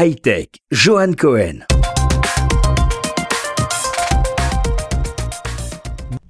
[0.00, 1.58] high-tech, Johan Cohen.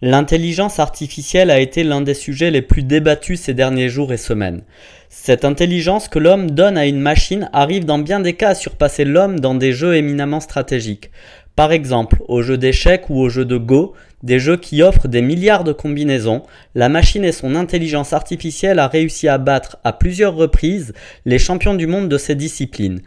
[0.02, 4.62] L'intelligence artificielle a été l'un des sujets les plus débattus ces derniers jours et semaines.
[5.08, 9.04] Cette intelligence que l'homme donne à une machine arrive dans bien des cas à surpasser
[9.04, 11.12] l'homme dans des jeux éminemment stratégiques.
[11.54, 15.22] Par exemple, au jeu d'échecs ou au jeu de Go, des jeux qui offrent des
[15.22, 16.42] milliards de combinaisons,
[16.74, 20.92] la machine et son intelligence artificielle a réussi à battre à plusieurs reprises
[21.24, 23.00] les champions du monde de ces disciplines.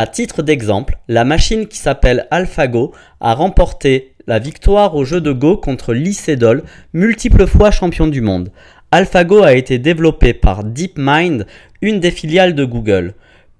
[0.00, 5.30] À titre d'exemple, la machine qui s'appelle AlphaGo a remporté la victoire au jeu de
[5.30, 6.62] Go contre Lee Sedol,
[6.94, 8.50] multiple fois champion du monde.
[8.92, 11.46] AlphaGo a été développé par DeepMind,
[11.82, 13.12] une des filiales de Google.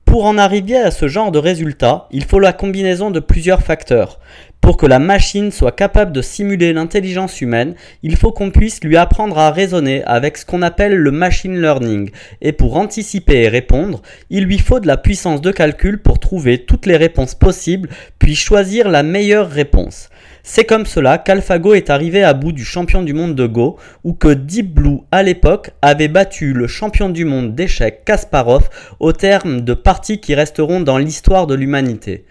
[0.07, 4.19] Pour en arriver à ce genre de résultat, il faut la combinaison de plusieurs facteurs.
[4.61, 8.97] Pour que la machine soit capable de simuler l'intelligence humaine, il faut qu'on puisse lui
[8.97, 12.11] apprendre à raisonner avec ce qu'on appelle le machine learning.
[12.43, 16.59] Et pour anticiper et répondre, il lui faut de la puissance de calcul pour trouver
[16.59, 20.11] toutes les réponses possibles, puis choisir la meilleure réponse.
[20.43, 24.13] C'est comme cela qu'AlphaGo est arrivé à bout du champion du monde de Go, ou
[24.13, 28.69] que Deep Blue à l'époque avait battu le champion du monde d'échecs Kasparov
[29.01, 32.25] au terme de parties qui resteront dans l'histoire de l'humanité.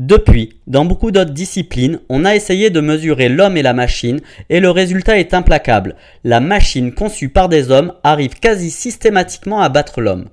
[0.00, 4.58] Depuis, dans beaucoup d'autres disciplines, on a essayé de mesurer l'homme et la machine, et
[4.58, 5.94] le résultat est implacable.
[6.24, 10.30] La machine conçue par des hommes arrive quasi systématiquement à battre l'homme.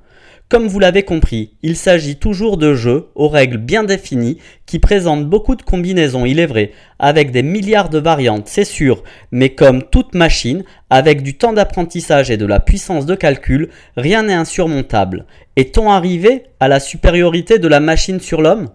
[0.48, 5.28] Comme vous l'avez compris, il s'agit toujours de jeux aux règles bien définies qui présentent
[5.28, 9.84] beaucoup de combinaisons, il est vrai, avec des milliards de variantes, c'est sûr, mais comme
[9.84, 15.26] toute machine, avec du temps d'apprentissage et de la puissance de calcul, rien n'est insurmontable.
[15.58, 18.70] Est-on arrivé à la supériorité de la machine sur l'homme?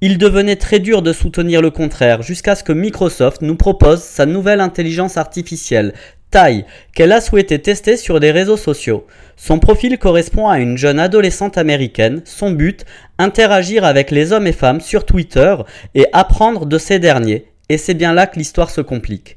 [0.00, 4.24] Il devenait très dur de soutenir le contraire jusqu'à ce que Microsoft nous propose sa
[4.24, 5.92] nouvelle intelligence artificielle,
[6.30, 9.06] taille qu'elle a souhaité tester sur des réseaux sociaux.
[9.36, 12.22] Son profil correspond à une jeune adolescente américaine.
[12.24, 12.84] Son but,
[13.18, 15.56] interagir avec les hommes et femmes sur Twitter
[15.94, 17.46] et apprendre de ces derniers.
[17.68, 19.36] Et c'est bien là que l'histoire se complique.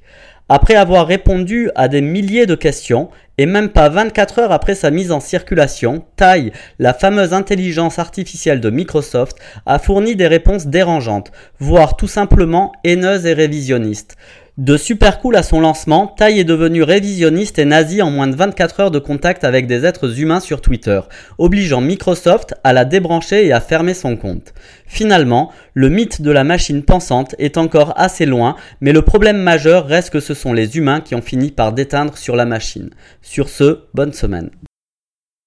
[0.56, 3.10] Après avoir répondu à des milliers de questions,
[3.40, 8.62] et même pas 24 heures après sa mise en circulation, Tai, la fameuse intelligence artificielle
[8.62, 14.16] de Microsoft, a fourni des réponses dérangeantes, voire tout simplement haineuses et révisionnistes.
[14.60, 18.36] De super cool à son lancement, Tai est devenu révisionniste et nazi en moins de
[18.36, 21.02] 24 heures de contact avec des êtres humains sur Twitter,
[21.40, 24.54] obligeant Microsoft à la débrancher et à fermer son compte.
[24.86, 29.88] Finalement, le mythe de la machine pensante est encore assez loin, mais le problème majeur
[29.88, 32.92] reste que ce sont les humains qui ont fini par déteindre sur la machine.
[33.24, 34.52] Sur ce, bonne semaine.